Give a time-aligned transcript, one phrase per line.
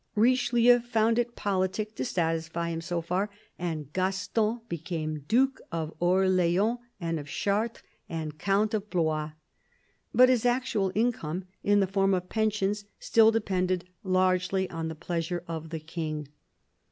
[0.15, 5.93] Riche lieu found it politic to satisfy him so far, and Gaston became Duke of
[5.99, 9.33] Orleans and of Chartres and Count of Blois;
[10.11, 15.43] but his actual income, in the form of pensions, still depended largely on the pleasure
[15.47, 16.27] of the King.